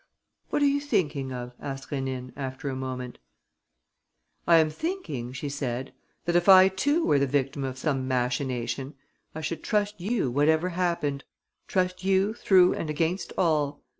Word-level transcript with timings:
"What 0.49 0.63
are 0.63 0.67
you 0.67 0.79
thinking 0.79 1.31
of?" 1.31 1.53
asked 1.59 1.91
Rénine, 1.91 2.33
after 2.35 2.69
a 2.69 2.75
moment. 2.75 3.19
"I 4.47 4.57
am 4.57 4.71
thinking," 4.71 5.31
she 5.31 5.47
said, 5.47 5.93
"that 6.25 6.35
if 6.35 6.49
I 6.49 6.69
too 6.69 7.05
were 7.05 7.19
the 7.19 7.27
victim 7.27 7.63
of 7.63 7.77
some 7.77 8.07
machination, 8.07 8.95
I 9.35 9.41
should 9.41 9.61
trust 9.63 9.99
you 10.01 10.31
whatever 10.31 10.69
happened, 10.69 11.23
trust 11.67 12.03
you 12.03 12.33
through 12.33 12.73
and 12.73 12.89
against 12.89 13.31
all. 13.37 13.83